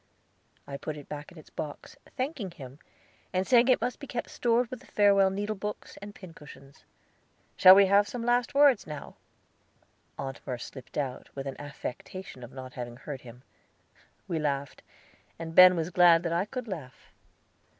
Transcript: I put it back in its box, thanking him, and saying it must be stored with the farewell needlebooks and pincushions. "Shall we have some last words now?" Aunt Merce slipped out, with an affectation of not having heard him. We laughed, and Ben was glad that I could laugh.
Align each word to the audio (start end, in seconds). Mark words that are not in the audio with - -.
I 0.65 0.77
put 0.77 0.97
it 0.97 1.07
back 1.07 1.31
in 1.31 1.37
its 1.37 1.51
box, 1.51 1.95
thanking 2.17 2.49
him, 2.49 2.79
and 3.31 3.45
saying 3.45 3.67
it 3.67 3.79
must 3.79 3.99
be 3.99 4.09
stored 4.25 4.71
with 4.71 4.79
the 4.79 4.87
farewell 4.87 5.29
needlebooks 5.29 5.95
and 6.01 6.15
pincushions. 6.15 6.85
"Shall 7.55 7.75
we 7.75 7.85
have 7.85 8.07
some 8.07 8.25
last 8.25 8.55
words 8.55 8.87
now?" 8.87 9.17
Aunt 10.17 10.41
Merce 10.47 10.65
slipped 10.65 10.97
out, 10.97 11.29
with 11.35 11.45
an 11.45 11.55
affectation 11.61 12.43
of 12.43 12.51
not 12.51 12.73
having 12.73 12.97
heard 12.97 13.21
him. 13.21 13.43
We 14.27 14.39
laughed, 14.39 14.81
and 15.37 15.53
Ben 15.53 15.75
was 15.75 15.91
glad 15.91 16.23
that 16.23 16.33
I 16.33 16.45
could 16.45 16.67
laugh. 16.67 17.11